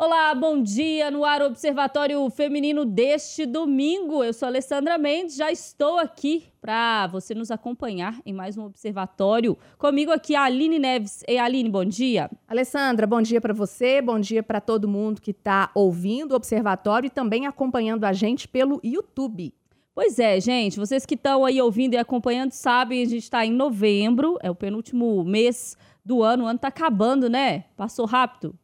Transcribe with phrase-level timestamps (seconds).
[0.00, 4.22] Olá, bom dia no ar Observatório Feminino deste domingo.
[4.22, 9.58] Eu sou Alessandra Mendes, já estou aqui para você nos acompanhar em mais um observatório.
[9.76, 11.24] Comigo aqui a Aline Neves.
[11.26, 12.30] Ei, Aline, bom dia.
[12.46, 17.08] Alessandra, bom dia para você, bom dia para todo mundo que está ouvindo o observatório
[17.08, 19.52] e também acompanhando a gente pelo YouTube.
[19.96, 23.50] Pois é, gente, vocês que estão aí ouvindo e acompanhando sabem, a gente está em
[23.50, 27.64] novembro, é o penúltimo mês do ano, o ano está acabando, né?
[27.76, 28.56] Passou rápido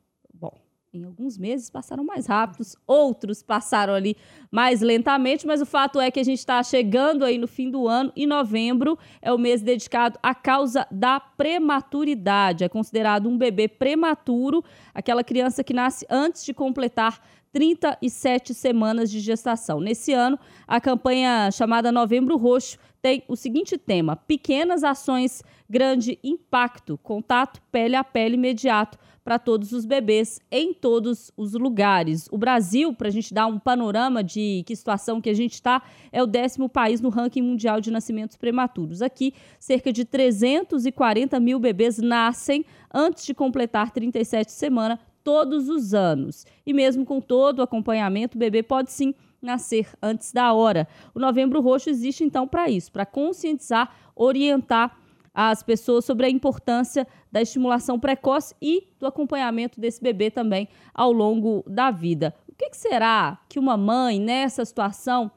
[0.95, 4.17] em alguns meses passaram mais rápidos, outros passaram ali
[4.51, 7.89] mais lentamente, mas o fato é que a gente está chegando aí no fim do
[7.89, 12.63] ano e novembro é o mês dedicado à causa da prematuridade.
[12.63, 14.63] É considerado um bebê prematuro
[14.95, 17.21] aquela criança que nasce antes de completar
[17.55, 19.81] 37 semanas de gestação.
[19.81, 20.37] Nesse ano,
[20.67, 25.41] a campanha chamada Novembro Roxo tem o seguinte tema: pequenas ações,
[25.71, 32.29] grande impacto, contato pele a pele imediato para todos os bebês em todos os lugares.
[32.33, 35.81] O Brasil, para a gente dar um panorama de que situação que a gente está,
[36.13, 39.01] é o décimo país no ranking mundial de nascimentos prematuros.
[39.01, 46.47] Aqui, cerca de 340 mil bebês nascem antes de completar 37 semanas todos os anos.
[46.65, 50.87] E mesmo com todo o acompanhamento, o bebê pode sim nascer antes da hora.
[51.15, 54.97] O Novembro Roxo existe então para isso, para conscientizar, orientar
[55.35, 61.11] as pessoas sobre a importância da estimulação precoce e do acompanhamento desse bebê também ao
[61.11, 62.33] longo da vida.
[62.49, 65.31] O que, que será que uma mãe nessa situação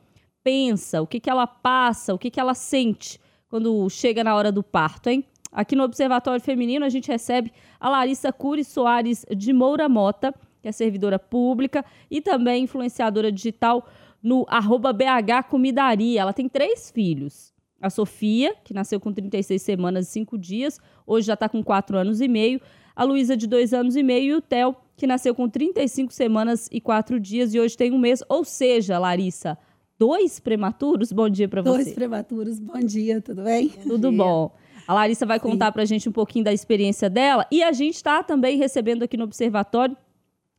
[0.44, 1.02] pensa?
[1.02, 2.14] O que, que ela passa?
[2.14, 5.26] O que, que ela sente quando chega na hora do parto, hein?
[5.58, 10.68] Aqui no Observatório Feminino a gente recebe a Larissa Cury Soares de Moura Mota, que
[10.68, 13.90] é servidora pública e também influenciadora digital
[14.22, 16.22] no arroba BH Comidaria.
[16.22, 21.26] Ela tem três filhos a Sofia, que nasceu com 36 semanas e 5 dias, hoje
[21.26, 22.62] já está com 4 anos e meio,
[22.96, 26.70] a Luísa, de 2 anos e meio, e o Theo, que nasceu com 35 semanas
[26.72, 28.24] e 4 dias e hoje tem um mês.
[28.30, 29.58] Ou seja, Larissa,
[29.98, 31.12] dois prematuros?
[31.12, 31.84] Bom dia para você.
[31.84, 33.70] Dois prematuros, bom dia, tudo bem?
[33.70, 34.52] Tudo bom.
[34.88, 37.46] A Larissa vai contar para a gente um pouquinho da experiência dela.
[37.52, 39.98] E a gente está também recebendo aqui no Observatório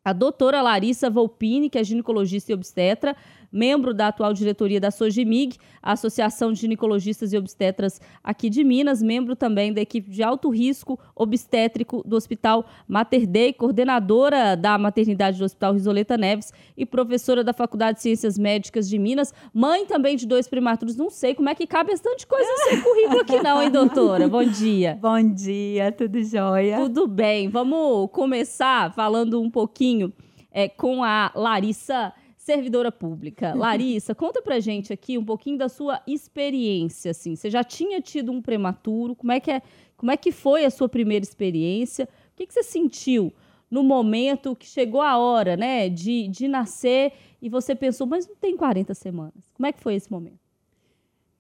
[0.05, 3.17] a doutora Larissa Volpini, que é ginecologista e obstetra,
[3.51, 9.03] membro da atual diretoria da Sojimig, a Associação de Ginecologistas e Obstetras aqui de Minas,
[9.03, 15.39] membro também da equipe de alto risco obstétrico do Hospital Mater Dei, coordenadora da maternidade
[15.39, 20.17] do Hospital Risoleta Neves e professora da Faculdade de Ciências Médicas de Minas, mãe também
[20.17, 20.97] de dois prematuros.
[20.97, 24.29] Não sei como é que cabe bastante coisa no seu currículo aqui não, hein, doutora?
[24.29, 24.99] Bom dia.
[25.01, 26.77] Bom dia, tudo jóia?
[26.77, 27.49] Tudo bem.
[27.49, 30.13] Vamos começar falando um pouquinho
[30.53, 32.13] é, com a Larissa
[32.49, 33.53] servidora pública.
[33.57, 37.37] Larissa, conta pra gente aqui um pouquinho da sua experiência, assim.
[37.37, 39.15] Você já tinha tido um prematuro?
[39.15, 39.61] Como é que, é,
[39.99, 42.09] como é que foi a sua primeira experiência?
[42.33, 43.31] O que, que você sentiu
[43.71, 48.35] no momento que chegou a hora, né, de, de nascer e você pensou, mas não
[48.35, 49.53] tem 40 semanas.
[49.53, 50.41] Como é que foi esse momento?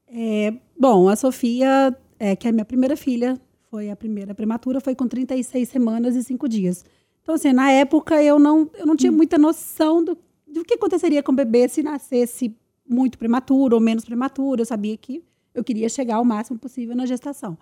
[0.06, 3.40] É, bom, a Sofia, é, que é a minha primeira filha,
[3.70, 6.84] foi a primeira prematura, foi com 36 semanas e 5 dias.
[7.22, 9.16] Então, assim, na época eu não, eu não tinha hum.
[9.16, 10.16] muita noção do
[10.58, 12.54] do que aconteceria com o bebê se nascesse
[12.88, 14.62] muito prematuro ou menos prematuro.
[14.62, 15.22] Eu sabia que
[15.54, 17.56] eu queria chegar ao máximo possível na gestação.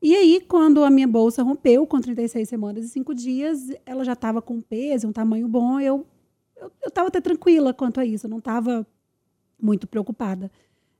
[0.00, 4.14] E aí, quando a minha bolsa rompeu com 36 semanas e 5 dias, ela já
[4.14, 6.04] estava com peso, um tamanho bom, eu
[6.80, 8.86] eu estava até tranquila quanto a isso, eu não estava
[9.60, 10.50] muito preocupada.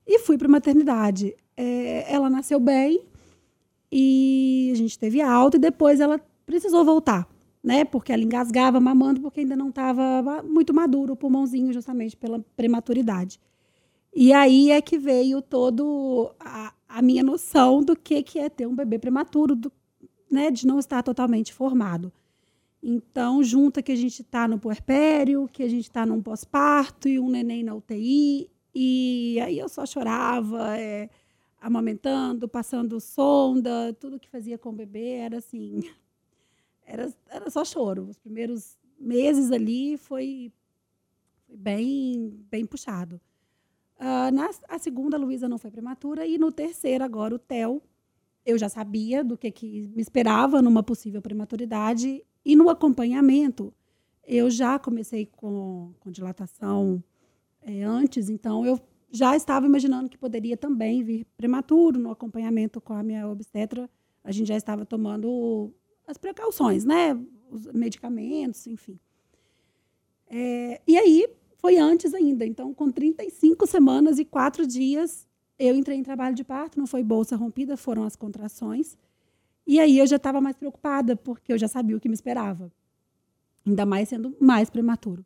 [0.06, 1.34] E fui para a maternidade.
[1.56, 3.04] É, ela nasceu bem
[3.90, 7.28] e a gente teve alta e depois ela precisou voltar
[7.62, 7.84] né?
[7.84, 13.40] Porque ela engasgava mamando porque ainda não estava muito maduro o pulmãozinho, justamente pela prematuridade.
[14.14, 18.66] E aí é que veio todo a, a minha noção do que, que é ter
[18.66, 19.72] um bebê prematuro, do,
[20.30, 20.50] né?
[20.50, 22.12] De não estar totalmente formado.
[22.82, 27.20] Então, junta que a gente está no puerpério, que a gente está num pós-parto e
[27.20, 31.08] um neném na UTI, e aí eu só chorava, é,
[31.60, 35.82] amamentando, passando sonda, tudo que fazia com o bebê era assim,
[36.92, 38.08] era, era só choro.
[38.08, 40.52] Os primeiros meses ali foi,
[41.48, 43.18] bem, bem puxado.
[43.98, 46.26] Uh, na a segunda, a Luísa não foi prematura.
[46.26, 47.82] E no terceiro, agora, o Theo,
[48.44, 52.22] eu já sabia do que, que me esperava numa possível prematuridade.
[52.44, 53.72] E no acompanhamento,
[54.26, 57.02] eu já comecei com, com dilatação
[57.62, 58.78] é, antes, então eu
[59.10, 63.88] já estava imaginando que poderia também vir prematuro no acompanhamento com a minha obstetra.
[64.24, 65.72] A gente já estava tomando
[66.06, 67.18] as precauções, né?
[67.50, 68.98] Os medicamentos, enfim.
[70.28, 71.28] É, e aí,
[71.58, 72.44] foi antes ainda.
[72.46, 75.26] Então, com 35 semanas e 4 dias,
[75.58, 76.78] eu entrei em trabalho de parto.
[76.78, 78.96] Não foi bolsa rompida, foram as contrações.
[79.66, 82.72] E aí eu já estava mais preocupada, porque eu já sabia o que me esperava.
[83.66, 85.24] ainda mais sendo mais prematuro.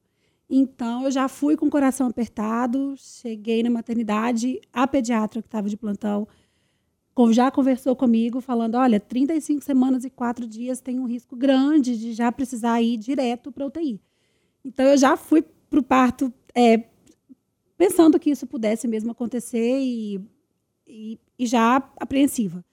[0.49, 5.69] Então, eu já fui com o coração apertado, cheguei na maternidade, a pediatra que estava
[5.69, 6.29] de plantão
[7.33, 12.13] já conversou comigo, falando: olha, 35 semanas e 4 dias tem um risco grande de
[12.13, 14.01] já precisar ir direto para UTI.
[14.65, 16.85] Então, eu já fui para o parto é,
[17.79, 20.21] pensando que isso pudesse mesmo acontecer e,
[20.87, 22.65] e, e já apreensiva.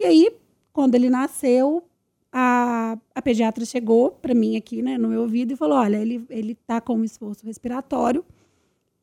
[0.00, 0.30] E aí,
[0.72, 1.84] quando ele nasceu,
[2.32, 6.24] a, a pediatra chegou para mim aqui, né, no meu ouvido e falou: olha, ele
[6.28, 8.24] ele está com um esforço respiratório,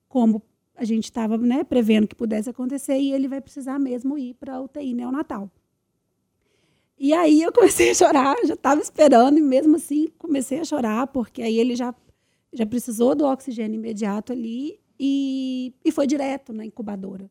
[0.08, 0.42] como
[0.76, 4.56] a gente estava né, prevendo que pudesse acontecer, e ele vai precisar mesmo ir para
[4.56, 5.50] a UTI neonatal.
[6.98, 11.08] E aí eu comecei a chorar, já estava esperando, e mesmo assim comecei a chorar,
[11.08, 11.94] porque aí ele já,
[12.54, 17.30] já precisou do oxigênio imediato ali e, e foi direto na incubadora.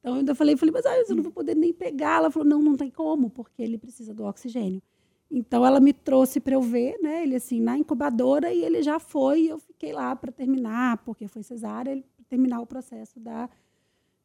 [0.00, 2.18] Então eu ainda falei, falei, mas ah, eu não vou poder nem pegar.
[2.18, 4.82] Ela falou, não, não tem como, porque ele precisa do oxigênio.
[5.30, 7.24] Então ela me trouxe para eu ver, né?
[7.24, 9.46] Ele assim na incubadora e ele já foi.
[9.46, 13.48] Eu fiquei lá para terminar, porque foi cesárea, ele terminar o processo da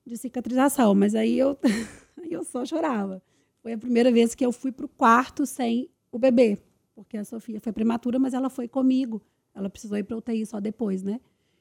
[0.05, 0.95] de cicatrização.
[0.95, 1.57] Mas aí eu
[2.29, 3.21] eu só chorava.
[3.61, 6.57] Foi a primeira vez que eu fui para o quarto sem o bebê,
[6.95, 9.21] porque a Sofia foi prematura, mas ela foi comigo.
[9.53, 11.19] Ela precisou ir para UTI só depois, né?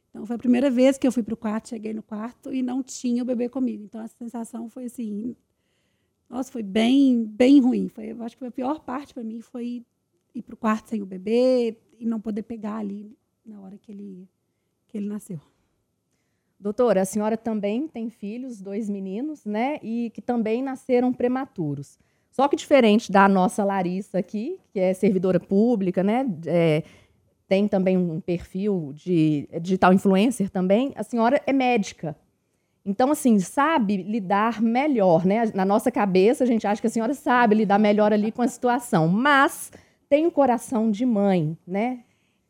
[0.08, 2.62] Então foi a primeira vez que eu fui para o quarto, cheguei no quarto e
[2.62, 3.84] não tinha o bebê comigo.
[3.84, 5.36] Então a sensação foi assim,
[6.28, 7.88] nossa, foi bem, bem ruim.
[7.88, 9.84] Foi, eu acho que a pior parte para mim foi
[10.34, 13.92] ir para o quarto sem o bebê e não poder pegar ali na hora que
[13.92, 14.28] ele,
[14.88, 15.40] que ele nasceu.
[16.60, 19.78] Doutora, a senhora também tem filhos, dois meninos, né?
[19.82, 21.98] E que também nasceram prematuros.
[22.30, 26.26] Só que diferente da nossa Larissa aqui, que é servidora pública, né?
[26.46, 26.82] É,
[27.48, 32.14] tem também um perfil de digital influencer também, a senhora é médica.
[32.84, 35.50] Então, assim, sabe lidar melhor, né?
[35.54, 38.48] Na nossa cabeça, a gente acha que a senhora sabe lidar melhor ali com a
[38.48, 39.72] situação, mas
[40.08, 42.00] tem o coração de mãe, né?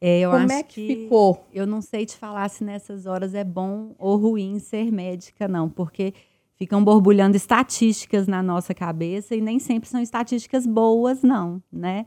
[0.01, 1.47] É, eu Como acho é que, que, ficou?
[1.53, 5.69] Eu não sei te falar se nessas horas é bom ou ruim ser médica, não,
[5.69, 6.15] porque
[6.57, 12.07] ficam borbulhando estatísticas na nossa cabeça e nem sempre são estatísticas boas, não, né?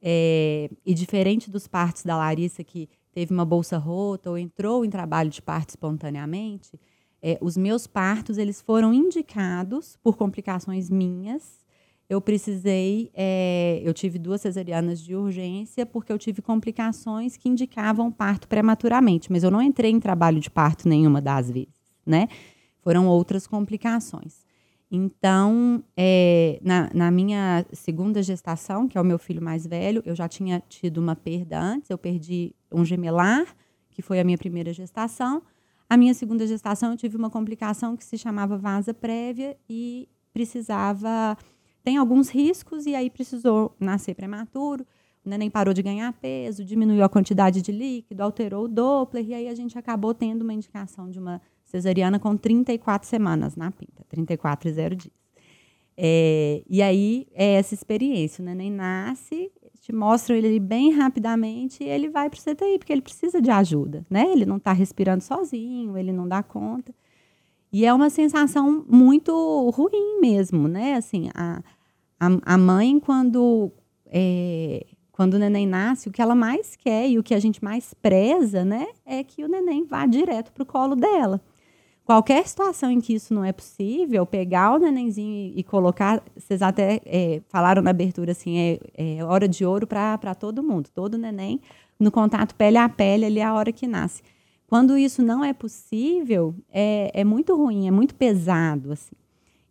[0.00, 4.90] É, e diferente dos partos da Larissa, que teve uma bolsa rota ou entrou em
[4.90, 6.78] trabalho de parto espontaneamente,
[7.22, 11.65] é, os meus partos eles foram indicados por complicações minhas.
[12.08, 18.12] Eu precisei, é, eu tive duas cesarianas de urgência porque eu tive complicações que indicavam
[18.12, 21.74] parto prematuramente, mas eu não entrei em trabalho de parto nenhuma das vezes,
[22.06, 22.28] né?
[22.80, 24.46] Foram outras complicações.
[24.90, 30.14] Então, é, na, na, minha segunda gestação, que é o meu filho mais velho, eu
[30.14, 31.90] já tinha tido uma perda antes.
[31.90, 33.44] Eu perdi um gemelar,
[33.90, 35.42] que foi a minha primeira gestação.
[35.90, 41.36] A minha segunda gestação, eu tive uma complicação que se chamava vasa prévia e precisava.
[41.86, 44.84] Tem alguns riscos, e aí precisou nascer prematuro.
[45.24, 49.32] O neném parou de ganhar peso, diminuiu a quantidade de líquido, alterou o Doppler, e
[49.32, 54.04] aí a gente acabou tendo uma indicação de uma cesariana com 34 semanas na pinta,
[54.08, 55.14] 34 e 0 dias.
[55.96, 61.88] É, e aí é essa experiência, o neném nasce, te mostram ele bem rapidamente e
[61.88, 64.28] ele vai para o CTI, porque ele precisa de ajuda, né?
[64.32, 66.92] Ele não está respirando sozinho, ele não dá conta.
[67.72, 70.94] E é uma sensação muito ruim mesmo, né?
[70.94, 71.62] Assim, a,
[72.18, 73.70] a, a mãe, quando,
[74.06, 77.62] é, quando o neném nasce, o que ela mais quer e o que a gente
[77.62, 78.86] mais preza, né?
[79.04, 81.40] É que o neném vá direto para o colo dela.
[82.04, 86.62] Qualquer situação em que isso não é possível, pegar o nenenzinho e, e colocar, vocês
[86.62, 90.88] até é, falaram na abertura assim, é, é hora de ouro para todo mundo.
[90.94, 91.60] Todo neném
[91.98, 94.22] no contato pele a pele, ali é a hora que nasce.
[94.68, 98.92] Quando isso não é possível, é, é muito ruim, é muito pesado.
[98.92, 99.16] Assim.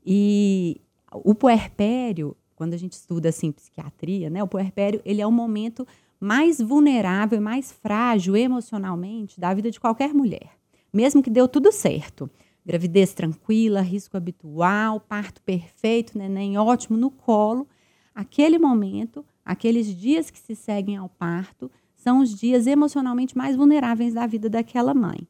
[0.06, 0.82] E
[1.24, 5.88] o puerpério, quando a gente estuda assim, psiquiatria, né, o puerpério ele é o momento
[6.20, 10.56] mais vulnerável mais frágil emocionalmente da vida de qualquer mulher
[10.96, 12.30] mesmo que deu tudo certo.
[12.66, 17.68] Gravidez tranquila, risco habitual, parto perfeito, neném ótimo no colo.
[18.14, 24.14] Aquele momento, aqueles dias que se seguem ao parto, são os dias emocionalmente mais vulneráveis
[24.14, 25.28] da vida daquela mãe.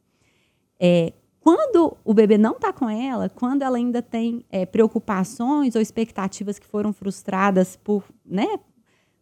[0.78, 1.12] É,
[1.46, 6.58] quando o bebê não está com ela, quando ela ainda tem é, preocupações ou expectativas
[6.58, 8.58] que foram frustradas por, né,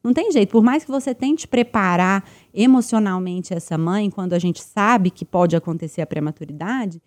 [0.02, 4.62] não tem jeito, por mais que você tente preparar emocionalmente essa mãe, quando a gente
[4.62, 6.98] sabe que pode acontecer a prematuridade,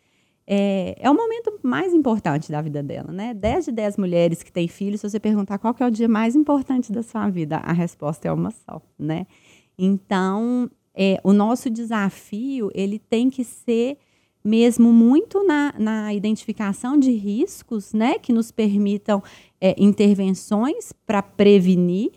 [0.46, 3.34] é, é o momento mais importante da vida dela, né?
[3.34, 6.36] 10 de 10 mulheres que têm filhos, se você perguntar qual é o dia mais
[6.36, 9.26] importante da sua vida, a resposta é uma só, né?
[9.80, 13.98] Então, é, o nosso desafio, ele tem que ser
[14.44, 18.18] mesmo muito na, na identificação de riscos, né?
[18.18, 19.22] Que nos permitam
[19.60, 22.12] é, intervenções para prevenir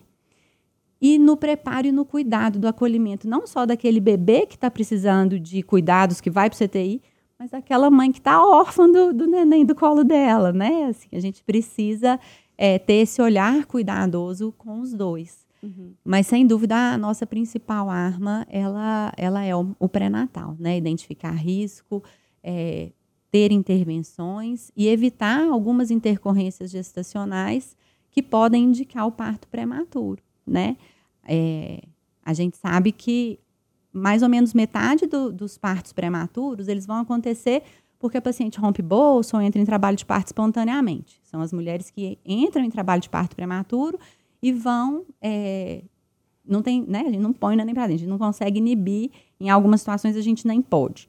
[1.00, 5.41] e no preparo e no cuidado do acolhimento, não só daquele bebê que está precisando
[5.41, 7.00] de cuidados, que vai para o CTI,
[7.39, 10.85] mas daquela mãe que está órfã do, do, neném do colo dela, né?
[10.91, 12.21] Assim, a gente precisa
[12.59, 15.47] é, ter esse olhar cuidadoso com os dois.
[15.62, 15.93] Uhum.
[16.05, 20.76] Mas, sem dúvida, a nossa principal arma, ela, ela é o, o pré-natal, né?
[20.76, 22.02] Identificar risco,
[22.43, 22.90] é,
[23.31, 27.76] ter intervenções e evitar algumas intercorrências gestacionais
[28.11, 30.76] que podem indicar o parto prematuro, né?
[31.29, 31.83] É,
[32.25, 33.38] a gente sabe que
[33.93, 37.62] mais ou menos metade do, dos partos prematuros, eles vão acontecer
[37.99, 41.21] porque a paciente rompe bolso ou entra em trabalho de parto espontaneamente.
[41.23, 43.99] São as mulheres que entram em trabalho de parto prematuro
[44.42, 45.82] e vão é,
[46.50, 49.11] não tem, né, a gente não põe nem para dentro, a gente não consegue inibir,
[49.38, 51.09] em algumas situações a gente nem pode.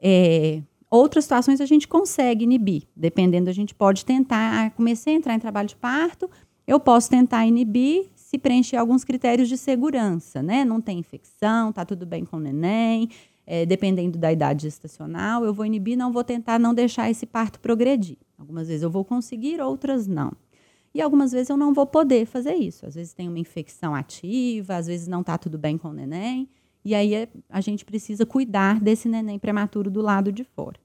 [0.00, 5.16] É, outras situações a gente consegue inibir, dependendo, a gente pode tentar, ah, comecei a
[5.16, 6.30] entrar em trabalho de parto,
[6.66, 10.64] eu posso tentar inibir se preencher alguns critérios de segurança, né?
[10.64, 13.08] Não tem infecção, tá tudo bem com o neném,
[13.44, 17.58] é, dependendo da idade gestacional, eu vou inibir, não vou tentar não deixar esse parto
[17.58, 18.16] progredir.
[18.38, 20.32] Algumas vezes eu vou conseguir, outras não.
[20.92, 22.84] E algumas vezes eu não vou poder fazer isso.
[22.84, 26.48] Às vezes tem uma infecção ativa, às vezes não está tudo bem com o neném.
[26.84, 30.78] E aí é, a gente precisa cuidar desse neném prematuro do lado de fora.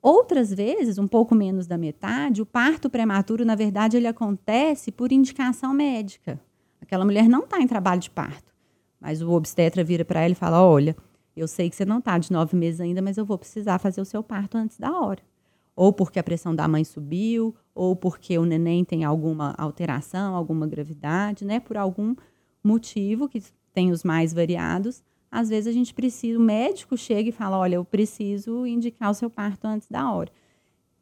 [0.00, 5.10] Outras vezes, um pouco menos da metade, o parto prematuro, na verdade, ele acontece por
[5.10, 6.38] indicação médica.
[6.80, 8.54] Aquela mulher não está em trabalho de parto,
[9.00, 10.94] mas o obstetra vira para ela e fala: Olha,
[11.34, 14.02] eu sei que você não está de nove meses ainda, mas eu vou precisar fazer
[14.02, 15.22] o seu parto antes da hora
[15.76, 20.66] ou porque a pressão da mãe subiu, ou porque o neném tem alguma alteração, alguma
[20.66, 21.58] gravidade, né?
[21.58, 22.14] Por algum
[22.62, 25.02] motivo que tem os mais variados.
[25.30, 29.14] Às vezes a gente precisa, o médico chega e fala: olha, eu preciso indicar o
[29.14, 30.30] seu parto antes da hora.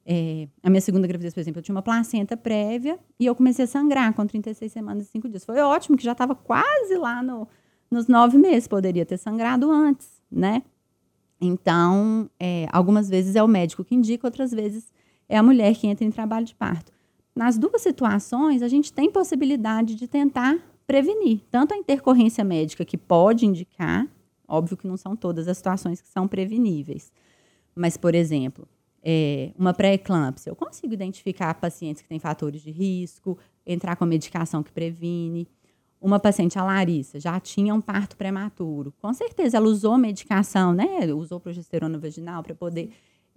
[0.04, 3.66] É, a minha segunda gravidez, por exemplo, eu tinha uma placenta prévia e eu comecei
[3.66, 5.44] a sangrar com 36 semanas e 5 dias.
[5.44, 7.46] Foi ótimo, que já estava quase lá no,
[7.90, 10.62] nos nove meses, poderia ter sangrado antes, né?
[11.44, 14.92] Então, é, algumas vezes é o médico que indica, outras vezes
[15.28, 16.92] é a mulher que entra em trabalho de parto.
[17.34, 20.56] Nas duas situações, a gente tem possibilidade de tentar
[20.86, 24.06] prevenir, tanto a intercorrência médica, que pode indicar,
[24.46, 27.10] óbvio que não são todas as situações que são preveníveis,
[27.74, 28.68] mas, por exemplo,
[29.02, 34.06] é, uma pré-eclâmpsia, eu consigo identificar pacientes que têm fatores de risco, entrar com a
[34.06, 35.48] medicação que previne
[36.02, 38.92] uma paciente, a Larissa, já tinha um parto prematuro.
[39.00, 41.06] Com certeza, ela usou medicação, né?
[41.14, 42.90] Usou progesterona vaginal para poder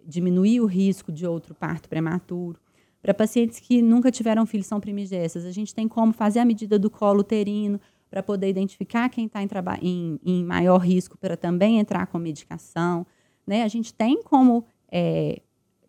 [0.03, 2.59] diminuir o risco de outro parto prematuro.
[3.01, 6.79] Para pacientes que nunca tiveram filhos, são primigestas, a gente tem como fazer a medida
[6.79, 7.79] do colo uterino
[8.09, 9.47] para poder identificar quem está em,
[9.81, 13.05] em, em, maior risco para também entrar com medicação.
[13.45, 13.61] Né?
[13.61, 15.41] A gente tem como é,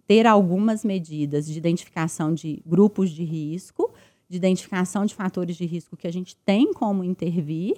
[0.06, 3.92] ter algumas medidas de identificação de grupos de risco,
[4.28, 7.76] de identificação de fatores de risco que a gente tem como intervir.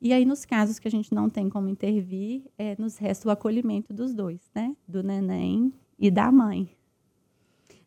[0.00, 3.30] E aí, nos casos que a gente não tem como intervir, é, nos resta o
[3.30, 4.76] acolhimento dos dois, né?
[4.86, 6.68] Do neném e da mãe.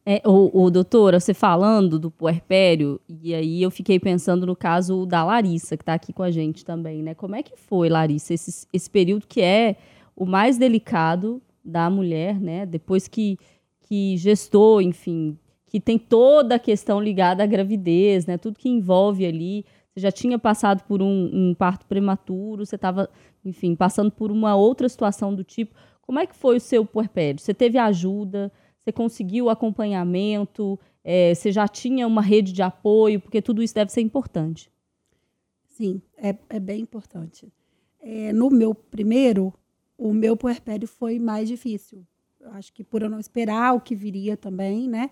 [0.10, 5.06] É, o, o doutora, você falando do puerpério, e aí eu fiquei pensando no caso
[5.06, 7.14] da Larissa, que está aqui com a gente também, né?
[7.14, 9.76] Como é que foi, Larissa, esse, esse período que é
[10.16, 12.66] o mais delicado da mulher, né?
[12.66, 13.38] Depois que,
[13.82, 15.38] que gestou, enfim,
[15.68, 18.38] que tem toda a questão ligada à gravidez, né?
[18.38, 19.66] Tudo que envolve ali.
[19.94, 23.10] Você já tinha passado por um, um parto prematuro, você estava,
[23.44, 25.76] enfim, passando por uma outra situação do tipo.
[26.02, 27.40] Como é que foi o seu puerpério?
[27.40, 28.52] Você teve ajuda?
[28.80, 30.80] Você conseguiu acompanhamento?
[31.04, 33.20] É, você já tinha uma rede de apoio?
[33.20, 34.72] Porque tudo isso deve ser importante.
[35.66, 37.52] Sim, é, é bem importante.
[38.00, 39.54] É, no meu primeiro,
[39.98, 42.06] o meu puerpério foi mais difícil.
[42.40, 45.10] Eu acho que por eu não esperar o que viria também, né?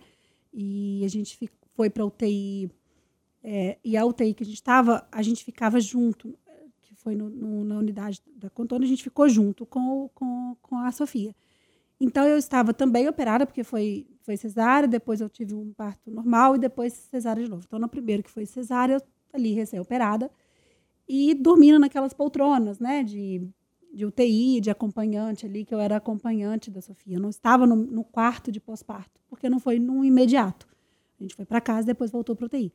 [0.58, 1.38] E a gente
[1.76, 2.72] foi para UTI.
[3.44, 6.34] É, e a UTI que a gente estava, a gente ficava junto,
[6.82, 10.78] que foi no, no, na unidade da Contona, a gente ficou junto com, com, com
[10.78, 11.36] a Sofia.
[12.00, 16.56] Então eu estava também operada, porque foi, foi cesárea, depois eu tive um parto normal
[16.56, 17.64] e depois cesárea de novo.
[17.68, 19.02] Então, no primeiro que foi cesárea, eu
[19.34, 20.32] ali recém-operada
[21.08, 23.48] e dormindo naquelas poltronas, né, de
[23.96, 27.16] de UTI, de acompanhante ali, que eu era acompanhante da Sofia.
[27.16, 30.68] Eu não estava no, no quarto de pós-parto, porque não foi no imediato.
[31.18, 32.74] A gente foi para casa, depois voltou para UTI.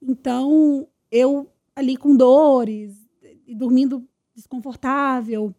[0.00, 2.96] Então, eu ali com dores,
[3.46, 5.54] e dormindo desconfortável,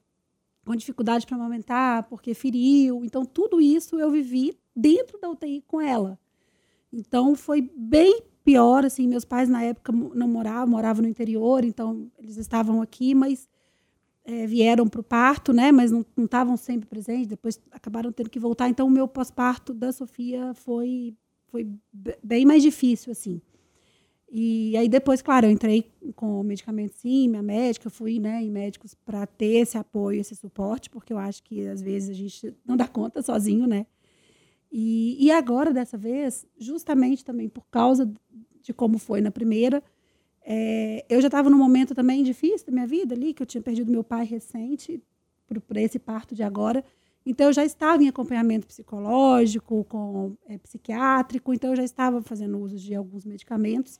[0.65, 3.05] com dificuldade para amamentar, porque feriu.
[3.05, 6.19] Então, tudo isso eu vivi dentro da UTI com ela.
[6.91, 12.11] Então, foi bem pior, assim, meus pais na época não moravam, moravam no interior, então
[12.17, 13.47] eles estavam aqui, mas
[14.25, 15.71] é, vieram para o parto, né?
[15.71, 17.27] Mas não estavam sempre presentes.
[17.27, 18.69] Depois acabaram tendo que voltar.
[18.69, 21.15] Então, o meu pós-parto da Sofia foi
[21.53, 21.69] foi
[22.23, 23.39] bem mais difícil, assim.
[24.35, 28.95] E aí depois, claro, eu entrei com medicamento sim, minha médica, fui né, em médicos
[28.95, 32.75] para ter esse apoio, esse suporte, porque eu acho que às vezes a gente não
[32.75, 33.85] dá conta sozinho, né?
[34.71, 38.11] E, e agora, dessa vez, justamente também por causa
[38.59, 39.83] de como foi na primeira,
[40.45, 43.61] é, eu já estava num momento também difícil da minha vida ali, que eu tinha
[43.61, 45.01] perdido meu pai recente
[45.67, 46.83] por esse parto de agora.
[47.25, 52.59] Então, eu já estava em acompanhamento psicológico, com é, psiquiátrico, então eu já estava fazendo
[52.59, 53.99] uso de alguns medicamentos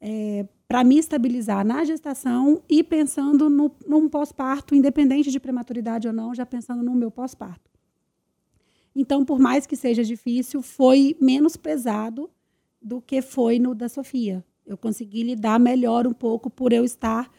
[0.00, 6.12] é, para me estabilizar na gestação e pensando no, num pós-parto, independente de prematuridade ou
[6.12, 7.70] não, já pensando no meu pós-parto.
[8.94, 12.28] Então, por mais que seja difícil, foi menos pesado
[12.80, 14.44] do que foi no da Sofia.
[14.66, 17.30] Eu consegui lidar melhor um pouco por eu estar,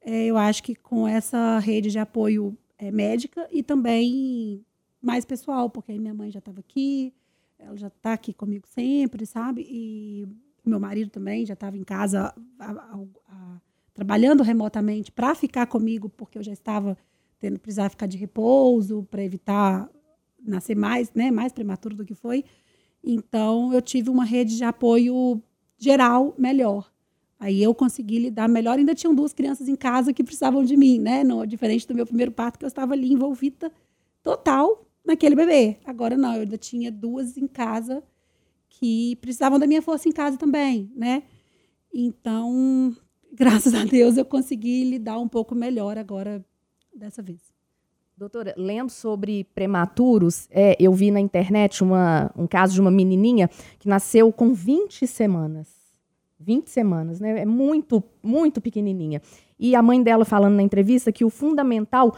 [0.00, 4.64] é, eu acho que com essa rede de apoio é, médica e também
[5.02, 7.12] mais pessoal, porque aí minha mãe já estava aqui,
[7.58, 9.66] ela já está aqui comigo sempre, sabe?
[9.68, 10.28] E
[10.64, 13.60] meu marido também já estava em casa a, a, a,
[13.94, 16.96] trabalhando remotamente para ficar comigo, porque eu já estava
[17.38, 19.88] tendo precisar ficar de repouso para evitar
[20.40, 22.44] nascer mais, né, mais prematuro do que foi.
[23.02, 25.42] Então eu tive uma rede de apoio
[25.78, 26.90] geral melhor.
[27.38, 28.78] Aí eu consegui lidar melhor.
[28.78, 31.22] Ainda tinham duas crianças em casa que precisavam de mim, né?
[31.22, 33.70] No, diferente do meu primeiro parto, que eu estava ali envolvida
[34.22, 35.76] total naquele bebê.
[35.84, 38.02] Agora não, eu ainda tinha duas em casa
[38.68, 41.22] que precisavam da minha força em casa também, né?
[41.92, 42.94] Então,
[43.32, 46.44] graças a Deus, eu consegui lidar um pouco melhor agora
[46.94, 47.55] dessa vez.
[48.18, 53.50] Doutora, lendo sobre prematuros, é, eu vi na internet uma, um caso de uma menininha
[53.78, 55.68] que nasceu com 20 semanas.
[56.40, 57.42] 20 semanas, né?
[57.42, 59.20] É muito, muito pequenininha.
[59.58, 62.16] E a mãe dela falando na entrevista que o fundamental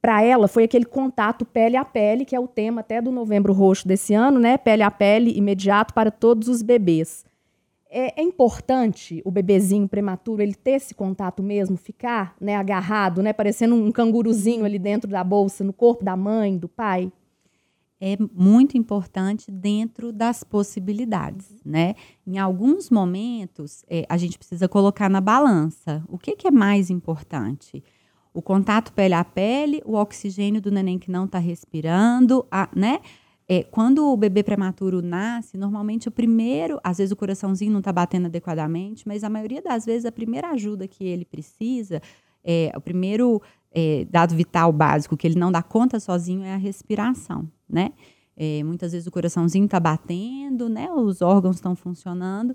[0.00, 3.52] para ela foi aquele contato pele a pele, que é o tema até do Novembro
[3.52, 4.56] Roxo desse ano, né?
[4.56, 7.26] Pele a pele imediato para todos os bebês.
[7.88, 13.32] É, é, importante o bebezinho prematuro ele ter esse contato mesmo, ficar né, agarrado, né,
[13.32, 17.12] parecendo um canguruzinho ali dentro da bolsa, no corpo da mãe, do pai?
[18.00, 21.94] É muito importante dentro das possibilidades, né?
[22.26, 26.90] Em alguns momentos, é, a gente precisa colocar na balança o que, que é mais
[26.90, 27.82] importante
[28.36, 33.00] o contato pele a pele, o oxigênio do neném que não está respirando, a, né?
[33.48, 37.92] É, quando o bebê prematuro nasce, normalmente o primeiro, às vezes o coraçãozinho não está
[37.92, 42.02] batendo adequadamente, mas a maioria das vezes a primeira ajuda que ele precisa,
[42.42, 46.56] é, o primeiro é, dado vital básico que ele não dá conta sozinho é a
[46.56, 47.92] respiração, né?
[48.36, 50.90] É, muitas vezes o coraçãozinho está batendo, né?
[50.90, 52.54] Os órgãos estão funcionando,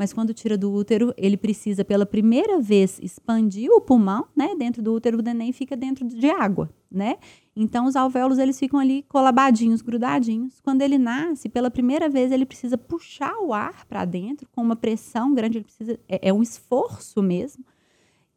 [0.00, 4.54] mas quando tira do útero, ele precisa pela primeira vez expandir o pulmão, né?
[4.56, 7.18] Dentro do útero, o neném fica dentro de água, né?
[7.54, 10.58] Então os alvéolos eles ficam ali colabadinhos, grudadinhos.
[10.62, 14.74] Quando ele nasce, pela primeira vez ele precisa puxar o ar para dentro com uma
[14.74, 17.62] pressão grande, ele precisa é, é um esforço mesmo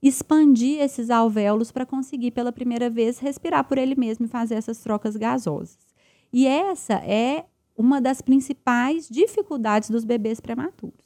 [0.01, 4.79] expandir esses alvéolos para conseguir pela primeira vez respirar por ele mesmo e fazer essas
[4.79, 5.79] trocas gasosas.
[6.33, 7.45] E essa é
[7.77, 11.02] uma das principais dificuldades dos bebês prematuros.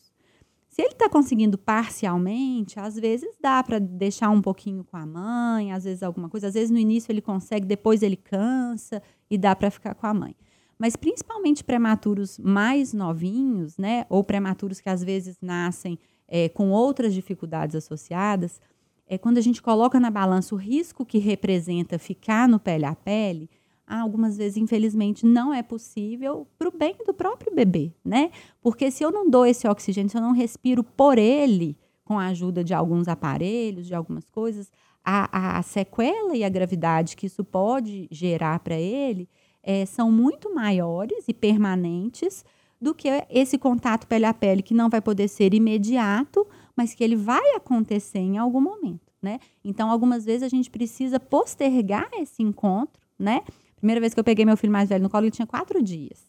[0.78, 5.72] Se ele está conseguindo parcialmente, às vezes dá para deixar um pouquinho com a mãe,
[5.72, 9.56] às vezes alguma coisa, às vezes no início ele consegue, depois ele cansa e dá
[9.56, 10.36] para ficar com a mãe.
[10.78, 17.12] Mas principalmente prematuros mais novinhos, né, ou prematuros que às vezes nascem é, com outras
[17.12, 18.62] dificuldades associadas,
[19.08, 22.94] é quando a gente coloca na balança o risco que representa ficar no pele a
[22.94, 23.50] pele,
[23.88, 28.32] algumas vezes, infelizmente, não é possível para o bem do próprio bebê, né?
[28.62, 32.28] Porque se eu não dou esse oxigênio, se eu não respiro por ele, com a
[32.28, 34.71] ajuda de alguns aparelhos, de algumas coisas,
[35.04, 39.30] a, a sequela e a gravidade que isso pode gerar para ele
[39.63, 42.45] é, são muito maiores e permanentes
[42.80, 46.45] do que esse contato pele a pele, que não vai poder ser imediato,
[46.76, 49.39] mas que ele vai acontecer em algum momento, né?
[49.63, 53.41] Então, algumas vezes a gente precisa postergar esse encontro, né?
[53.78, 56.20] Primeira vez que eu peguei meu filho mais velho no colo, ele tinha quatro dias.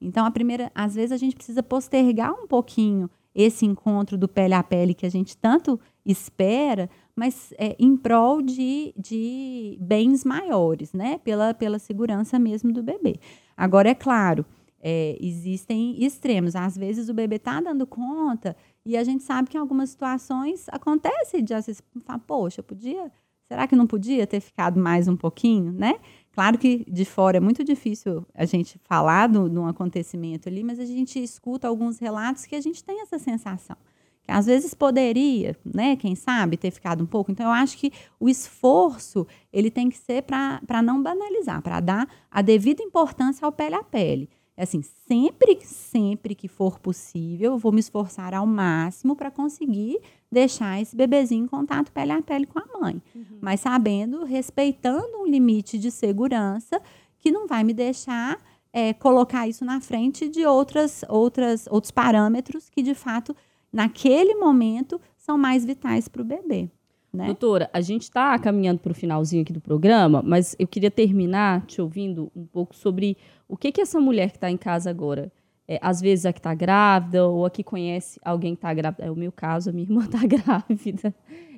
[0.00, 4.54] Então, a primeira, às vezes a gente precisa postergar um pouquinho esse encontro do pele
[4.54, 10.92] a pele que a gente tanto espera, mas é, em prol de, de bens maiores,
[10.92, 11.18] né?
[11.18, 13.20] Pela, pela segurança mesmo do bebê.
[13.56, 14.44] Agora, é claro,
[14.80, 16.56] é, existem extremos.
[16.56, 20.66] Às vezes o bebê está dando conta e a gente sabe que em algumas situações
[20.70, 23.10] acontece de às vezes falar, poxa, podia.
[23.46, 25.94] Será que não podia ter ficado mais um pouquinho, né?
[26.38, 30.78] Claro que de fora é muito difícil a gente falar de um acontecimento ali, mas
[30.78, 33.76] a gente escuta alguns relatos que a gente tem essa sensação.
[34.22, 37.32] Que às vezes poderia, né, quem sabe, ter ficado um pouco.
[37.32, 42.08] Então, eu acho que o esforço ele tem que ser para não banalizar, para dar
[42.30, 44.30] a devida importância ao pele a pele.
[44.58, 50.00] É assim, sempre, sempre que for possível, eu vou me esforçar ao máximo para conseguir
[50.28, 53.00] deixar esse bebezinho em contato pele a pele com a mãe.
[53.14, 53.38] Uhum.
[53.40, 56.82] Mas sabendo, respeitando um limite de segurança
[57.20, 58.36] que não vai me deixar
[58.72, 63.36] é, colocar isso na frente de outras, outras, outros parâmetros que, de fato,
[63.72, 66.68] naquele momento, são mais vitais para o bebê.
[67.12, 67.26] Né?
[67.26, 71.64] Doutora, a gente está caminhando para o finalzinho aqui do programa, mas eu queria terminar
[71.66, 73.16] te ouvindo um pouco sobre
[73.48, 75.32] o que, que essa mulher que está em casa agora,
[75.66, 79.04] é, às vezes a que está grávida ou a que conhece alguém que está grávida,
[79.04, 81.14] é o meu caso, a minha irmã está grávida.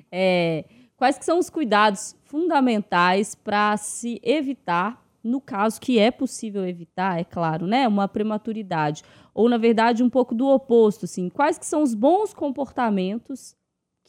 [0.09, 6.65] É, quais que são os cuidados fundamentais para se evitar, no caso que é possível
[6.65, 11.57] evitar, é claro, né, uma prematuridade, ou na verdade um pouco do oposto, assim, quais
[11.57, 13.55] que são os bons comportamentos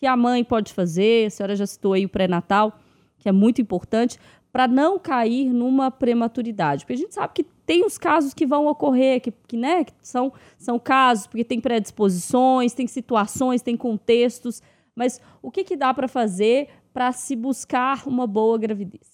[0.02, 2.76] que a mãe pode fazer, a senhora já citou aí o pré-natal,
[3.20, 4.18] que é muito importante,
[4.50, 6.84] para não cair numa prematuridade.
[6.84, 9.92] Porque a gente sabe que tem os casos que vão ocorrer, que, que, né, que
[10.02, 14.60] são, são casos, porque tem predisposições, tem situações, tem contextos,
[14.92, 19.08] mas o que, que dá para fazer para se buscar uma boa gravidez?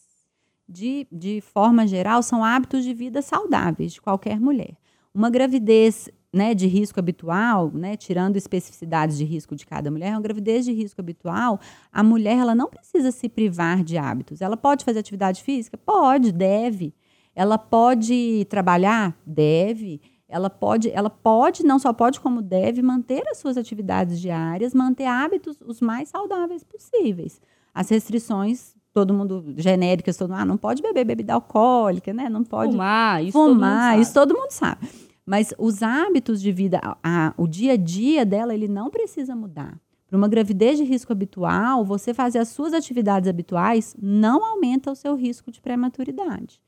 [0.66, 4.74] De, de forma geral, são hábitos de vida saudáveis de qualquer mulher.
[5.12, 10.20] Uma gravidez né, de risco habitual, né, tirando especificidades de risco de cada mulher, uma
[10.20, 11.58] gravidez de risco habitual,
[11.92, 14.40] a mulher ela não precisa se privar de hábitos.
[14.40, 15.78] Ela pode fazer atividade física?
[15.78, 16.94] Pode, deve.
[17.34, 19.16] Ela pode trabalhar?
[19.24, 20.00] Deve.
[20.28, 25.06] Ela pode, ela pode, não só pode, como deve, manter as suas atividades diárias, manter
[25.06, 27.40] hábitos os mais saudáveis possíveis.
[27.72, 32.28] As restrições todo mundo genéricas, todo mundo, ah, não pode beber bebida alcoólica, né?
[32.28, 34.88] Não pode fumar, isso fumar, todo isso todo mundo sabe.
[35.28, 39.36] Mas os hábitos de vida, a, a, o dia a dia dela, ele não precisa
[39.36, 39.78] mudar.
[40.06, 44.94] Para uma gravidez de risco habitual, você fazer as suas atividades habituais não aumenta o
[44.94, 46.62] seu risco de prematuridade.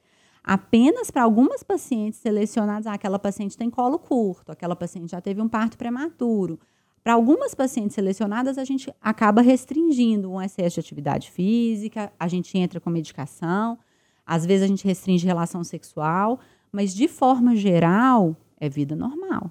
[0.44, 5.40] Apenas para algumas pacientes selecionadas, ah, aquela paciente tem colo curto, aquela paciente já teve
[5.40, 6.60] um parto prematuro.
[7.02, 12.58] Para algumas pacientes selecionadas, a gente acaba restringindo um excesso de atividade física, a gente
[12.58, 13.78] entra com medicação,
[14.26, 16.38] às vezes a gente restringe relação sexual,
[16.70, 19.50] mas de forma geral, é vida normal.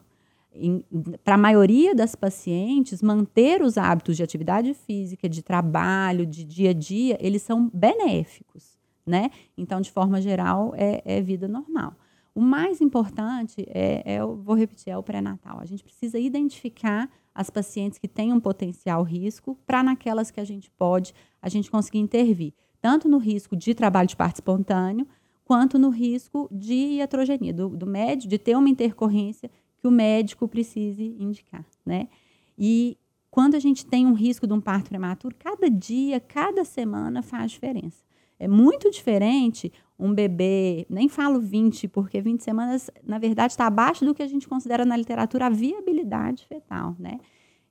[1.23, 6.69] Para a maioria das pacientes, manter os hábitos de atividade física, de trabalho, de dia
[6.69, 9.29] a dia, eles são benéficos, né?
[9.57, 11.93] Então, de forma geral, é, é vida normal.
[12.33, 15.59] O mais importante é, é, eu vou repetir, é o pré-natal.
[15.59, 20.43] A gente precisa identificar as pacientes que têm um potencial risco para naquelas que a
[20.43, 22.53] gente pode, a gente conseguir intervir.
[22.81, 25.05] Tanto no risco de trabalho de parto espontâneo,
[25.49, 30.47] quanto no risco de iatrogenia, do, do médico, de ter uma intercorrência que o médico
[30.47, 32.07] precise indicar, né?
[32.55, 32.95] E
[33.31, 37.49] quando a gente tem um risco de um parto prematuro, cada dia, cada semana faz
[37.49, 37.97] diferença.
[38.37, 44.05] É muito diferente um bebê, nem falo 20, porque 20 semanas, na verdade, está abaixo
[44.05, 47.19] do que a gente considera na literatura a viabilidade fetal, né?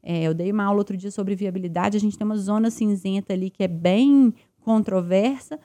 [0.03, 3.35] É, eu dei uma aula outro dia sobre viabilidade, a gente tem uma zona cinzenta
[3.35, 5.61] ali que é bem controversa,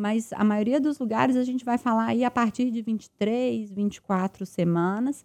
[0.00, 4.46] mas a maioria dos lugares a gente vai falar aí a partir de 23, 24
[4.46, 5.24] semanas.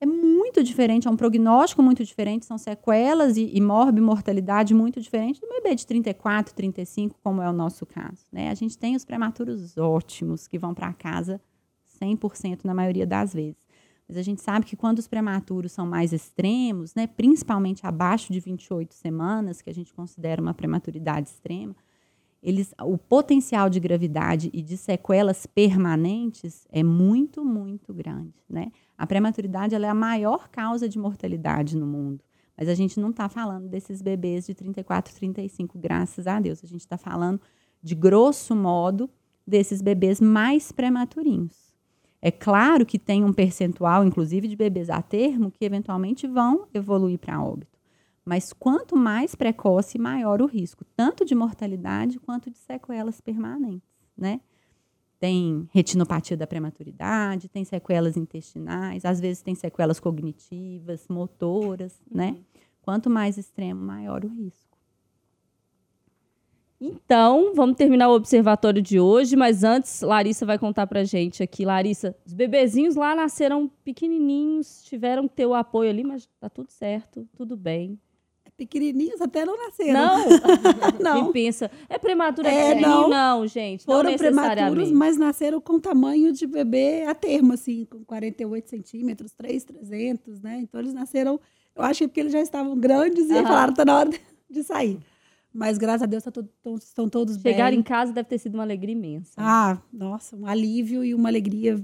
[0.00, 5.40] É muito diferente, é um prognóstico muito diferente, são sequelas e, e morbimortalidade muito diferente
[5.40, 8.26] do bebê de 34, 35, como é o nosso caso.
[8.32, 8.50] Né?
[8.50, 11.40] A gente tem os prematuros ótimos que vão para casa
[12.02, 13.64] 100% na maioria das vezes.
[14.06, 18.40] Mas a gente sabe que quando os prematuros são mais extremos, né, principalmente abaixo de
[18.40, 21.74] 28 semanas, que a gente considera uma prematuridade extrema,
[22.44, 28.34] eles, o potencial de gravidade e de sequelas permanentes é muito, muito grande.
[28.48, 28.70] Né?
[28.98, 32.22] A prematuridade é a maior causa de mortalidade no mundo.
[32.54, 36.62] Mas a gente não está falando desses bebês de 34, 35, graças a Deus.
[36.62, 37.40] A gente está falando,
[37.82, 39.08] de grosso modo,
[39.46, 41.74] desses bebês mais prematurinhos.
[42.20, 47.18] É claro que tem um percentual, inclusive, de bebês a termo que eventualmente vão evoluir
[47.18, 47.73] para óbito.
[48.24, 54.40] Mas quanto mais precoce, maior o risco, tanto de mortalidade quanto de sequelas permanentes, né?
[55.20, 62.28] Tem retinopatia da prematuridade, tem sequelas intestinais, às vezes tem sequelas cognitivas, motoras, né?
[62.28, 62.32] uhum.
[62.32, 62.40] né?
[62.80, 64.74] Quanto mais extremo, maior o risco.
[66.80, 71.64] Então, vamos terminar o observatório de hoje, mas antes, Larissa vai contar pra gente aqui.
[71.64, 76.70] Larissa, os bebezinhos lá nasceram pequenininhos, tiveram que ter o apoio ali, mas tá tudo
[76.70, 77.98] certo, tudo bem
[78.56, 79.92] pequenininhos até não nasceram.
[79.92, 80.24] Não?
[81.00, 81.24] não.
[81.24, 83.08] Quem pensa, é prematuro, é, não.
[83.08, 88.04] não, gente, Foram não prematuros, mas nasceram com tamanho de bebê a termo, assim, com
[88.04, 90.58] 48 centímetros, 3, 300, né?
[90.60, 91.40] Então, eles nasceram,
[91.74, 93.42] eu acho que porque eles já estavam grandes e uhum.
[93.42, 94.10] falaram, tá na hora
[94.50, 94.98] de sair.
[95.52, 97.78] Mas, graças a Deus, tá todo, estão todos Chegar bem.
[97.78, 99.34] em casa deve ter sido uma alegria imensa.
[99.36, 101.80] Ah, nossa, um alívio e uma alegria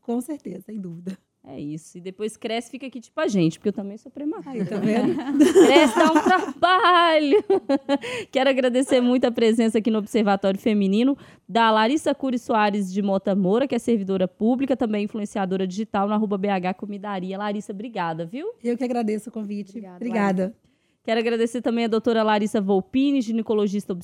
[0.00, 1.16] Com certeza, sem dúvida.
[1.50, 1.96] É isso.
[1.96, 4.52] E depois cresce fica aqui tipo a gente, porque eu também sou prematura.
[4.52, 5.16] Aí, tá vendo?
[5.64, 7.42] cresce dá um trabalho.
[8.30, 11.16] Quero agradecer muito a presença aqui no Observatório Feminino
[11.48, 16.16] da Larissa Cury Soares de Mota Moura, que é servidora pública, também influenciadora digital na
[16.16, 17.38] arroba BH Comidaria.
[17.38, 18.52] Larissa, obrigada, viu?
[18.62, 19.70] Eu que agradeço o convite.
[19.70, 20.42] Obrigada, Obrigada.
[20.42, 20.68] Larissa.
[21.08, 23.96] Quero agradecer também a doutora Larissa Volpini, ginecologista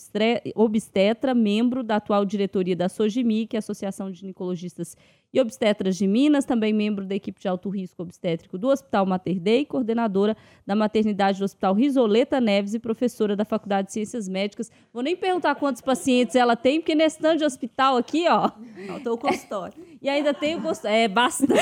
[0.54, 4.96] obstetra, membro da atual diretoria da SOGIMI, que é a Associação de Ginecologistas
[5.34, 9.40] e Obstetras de Minas, também membro da equipe de alto risco obstétrico do Hospital Mater
[9.40, 14.70] Dei, coordenadora da maternidade do Hospital Risoleta Neves e professora da Faculdade de Ciências Médicas.
[14.92, 18.52] Vou nem perguntar quantos pacientes ela tem, porque nesse tanto de hospital aqui, ó.
[18.86, 19.74] Faltou o consultório.
[20.04, 20.98] E ainda tem o consultório.
[20.98, 21.54] É bastante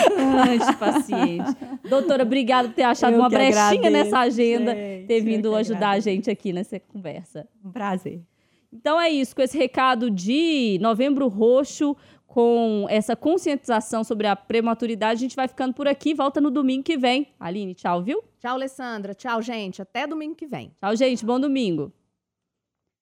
[0.76, 1.56] paciente.
[1.88, 5.90] Doutora, obrigada por ter achado Eu uma brechinha agradeço, nessa agenda, gente, ter vindo ajudar
[5.90, 7.46] a gente aqui nessa conversa.
[7.64, 8.20] Um prazer.
[8.72, 11.94] Então é isso, com esse recado de Novembro Roxo,
[12.32, 16.14] com essa conscientização sobre a prematuridade, a gente vai ficando por aqui.
[16.14, 17.28] Volta no domingo que vem.
[17.38, 18.24] Aline, tchau, viu?
[18.40, 19.12] Tchau, Alessandra.
[19.12, 19.82] Tchau, gente.
[19.82, 20.72] Até domingo que vem.
[20.80, 21.26] Tchau, gente.
[21.26, 21.92] Bom domingo.